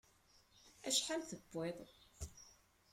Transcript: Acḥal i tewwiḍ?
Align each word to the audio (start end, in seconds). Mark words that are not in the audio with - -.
Acḥal 0.87 1.21
i 1.23 1.25
tewwiḍ? 1.29 1.79